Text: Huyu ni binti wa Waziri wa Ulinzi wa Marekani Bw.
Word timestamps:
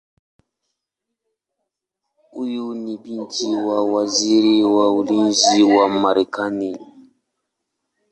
Huyu 2.31 2.73
ni 2.73 2.97
binti 2.97 3.55
wa 3.55 3.83
Waziri 3.85 4.63
wa 4.63 4.85
Ulinzi 4.95 5.63
wa 5.75 5.85
Marekani 6.01 6.71
Bw. 6.77 6.83